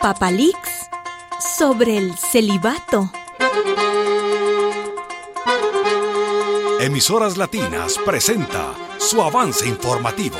[0.00, 0.56] Papalix
[1.38, 3.12] sobre el celibato.
[6.80, 10.38] Emisoras Latinas presenta su avance informativo.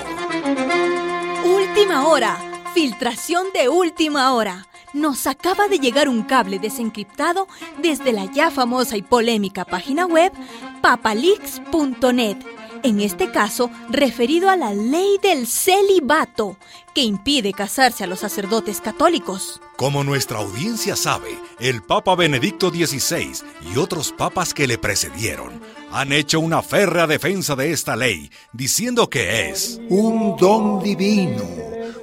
[1.44, 2.38] Última hora.
[2.72, 4.66] Filtración de última hora.
[4.94, 7.46] Nos acaba de llegar un cable desencriptado
[7.82, 10.32] desde la ya famosa y polémica página web
[10.80, 12.38] papalix.net
[12.82, 16.56] en este caso referido a la ley del celibato,
[16.94, 19.60] que impide casarse a los sacerdotes católicos.
[19.76, 23.32] Como nuestra audiencia sabe, el Papa Benedicto XVI
[23.72, 25.60] y otros papas que le precedieron
[25.92, 31.44] han hecho una férrea defensa de esta ley, diciendo que es un don divino,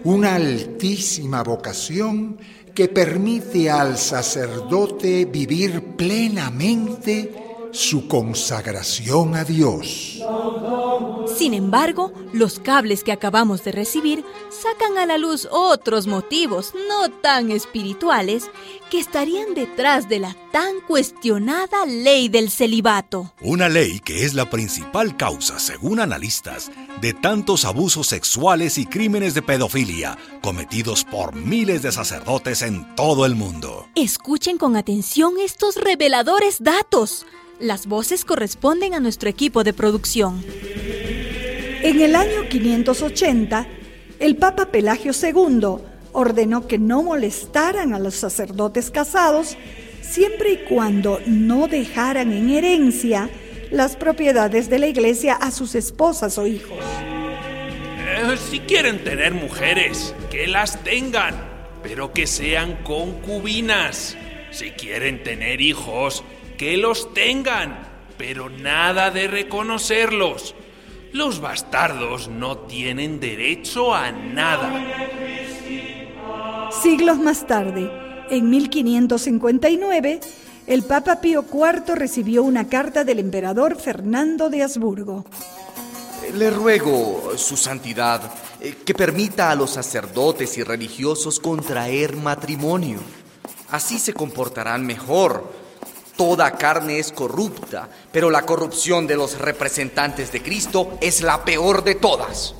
[0.04, 2.38] una altísima vocación
[2.74, 10.22] que permite al sacerdote vivir plenamente su consagración a Dios.
[11.36, 17.10] Sin embargo, los cables que acabamos de recibir sacan a la luz otros motivos no
[17.22, 18.50] tan espirituales
[18.90, 23.34] que estarían detrás de la tan cuestionada ley del celibato.
[23.42, 26.72] Una ley que es la principal causa, según analistas,
[27.02, 33.26] de tantos abusos sexuales y crímenes de pedofilia cometidos por miles de sacerdotes en todo
[33.26, 33.88] el mundo.
[33.96, 37.26] Escuchen con atención estos reveladores datos.
[37.60, 40.44] Las voces corresponden a nuestro equipo de producción.
[41.82, 43.68] En el año 580,
[44.20, 49.58] el Papa Pelagio II ordenó que no molestaran a los sacerdotes casados
[50.02, 53.30] siempre y cuando no dejaran en herencia
[53.72, 56.78] las propiedades de la iglesia a sus esposas o hijos.
[56.80, 61.34] Eh, si quieren tener mujeres, que las tengan,
[61.82, 64.16] pero que sean concubinas.
[64.52, 66.24] Si quieren tener hijos,
[66.58, 67.78] que los tengan,
[68.18, 70.56] pero nada de reconocerlos.
[71.14, 74.72] Los bastardos no tienen derecho a nada.
[76.82, 77.90] Siglos más tarde,
[78.30, 80.20] en 1559,
[80.68, 85.26] el Papa Pío IV recibió una carta del emperador Fernando de Habsburgo.
[86.34, 88.22] Le ruego, Su Santidad,
[88.60, 93.00] eh, que permita a los sacerdotes y religiosos contraer matrimonio.
[93.70, 95.52] Así se comportarán mejor
[96.18, 101.84] Toda carne es corrupta, pero la corrupción de los representantes de Cristo es la peor
[101.84, 102.56] de todas.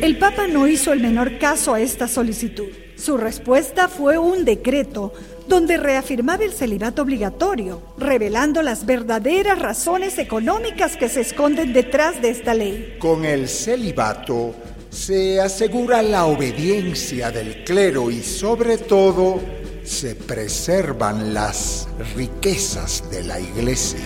[0.00, 2.68] El Papa no hizo el menor caso a esta solicitud.
[2.96, 5.12] Su respuesta fue un decreto
[5.48, 12.30] donde reafirmaba el celibato obligatorio, revelando las verdaderas razones económicas que se esconden detrás de
[12.30, 12.98] esta ley.
[13.00, 14.54] Con el celibato
[14.90, 19.40] se asegura la obediencia del clero y sobre todo
[19.90, 23.98] se preservan las riquezas de la iglesia.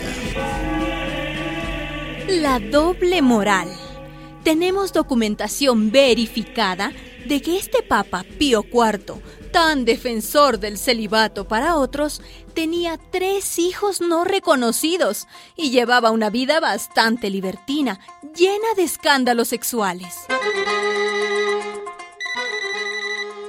[2.27, 3.69] La doble moral.
[4.45, 6.91] Tenemos documentación verificada
[7.27, 9.21] de que este Papa Pío IV,
[9.53, 12.23] tan defensor del celibato para otros,
[12.55, 18.01] tenía tres hijos no reconocidos y llevaba una vida bastante libertina,
[18.35, 20.15] llena de escándalos sexuales.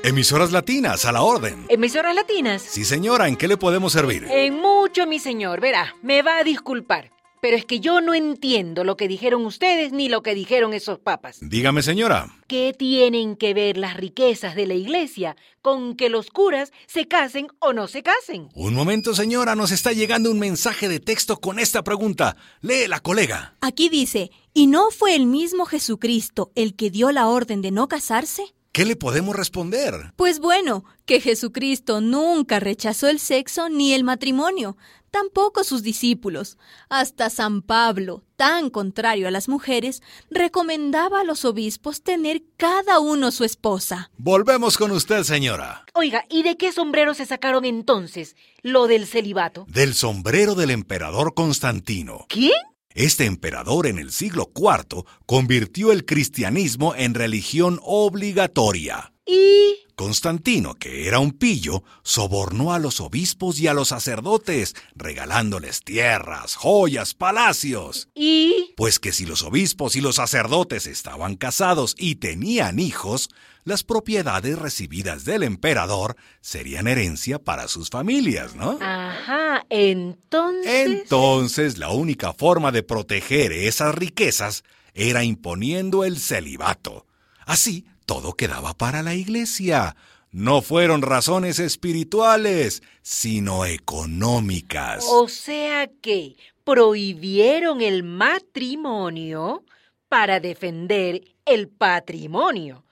[0.05, 1.66] Emisoras latinas, a la orden.
[1.67, 2.61] ¿Emisoras latinas?
[2.61, 4.27] Sí, señora, ¿en qué le podemos servir?
[4.29, 5.59] En mucho, mi señor.
[5.59, 7.11] Verá, me va a disculpar.
[7.41, 10.99] Pero es que yo no entiendo lo que dijeron ustedes ni lo que dijeron esos
[10.99, 11.39] papas.
[11.41, 12.27] Dígame, señora.
[12.45, 17.47] ¿Qué tienen que ver las riquezas de la iglesia con que los curas se casen
[17.57, 18.49] o no se casen?
[18.53, 22.37] Un momento, señora, nos está llegando un mensaje de texto con esta pregunta.
[22.61, 23.55] Lee la colega.
[23.61, 27.87] Aquí dice, ¿y no fue el mismo Jesucristo el que dio la orden de no
[27.87, 28.54] casarse?
[28.75, 30.12] ¿Qué le podemos responder?
[30.18, 34.75] Pues bueno, que Jesucristo nunca rechazó el sexo ni el matrimonio,
[35.12, 36.58] tampoco sus discípulos.
[36.90, 43.31] Hasta San Pablo, tan contrario a las mujeres, recomendaba a los obispos tener cada uno
[43.31, 44.12] su esposa.
[44.18, 45.85] Volvemos con usted, señora.
[45.94, 49.66] Oiga, ¿y de qué sombrero se sacaron entonces lo del celibato?
[49.69, 52.25] Del sombrero del emperador Constantino.
[52.28, 52.52] ¿Quién?
[52.95, 59.11] Este emperador en el siglo IV convirtió el cristianismo en religión obligatoria.
[59.25, 59.79] ¿Y?
[59.95, 66.55] Constantino, que era un pillo, sobornó a los obispos y a los sacerdotes, regalándoles tierras,
[66.55, 68.08] joyas, palacios.
[68.16, 68.73] ¿Y?
[68.78, 73.29] Pues que si los obispos y los sacerdotes estaban casados y tenían hijos,
[73.66, 78.78] las propiedades recibidas del emperador serían herencia para sus familias, ¿no?
[78.79, 80.85] Ajá, entonces...
[80.85, 84.64] Entonces la única forma de proteger esas riquezas
[84.94, 87.08] era imponiendo el celibato.
[87.46, 89.96] Así, todo quedaba para la iglesia.
[90.29, 95.06] No fueron razones espirituales, sino económicas.
[95.09, 99.64] O sea que prohibieron el matrimonio
[100.08, 102.84] para defender el patrimonio.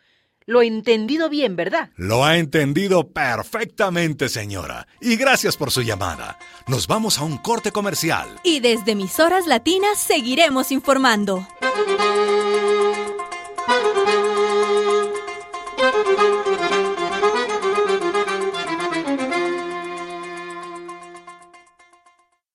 [0.46, 1.90] Lo he entendido bien, ¿verdad?
[1.96, 4.88] Lo ha entendido perfectamente, señora.
[5.02, 6.38] Y gracias por su llamada.
[6.68, 8.28] Nos vamos a un corte comercial.
[8.44, 11.48] Y desde mis horas latinas seguiremos informando.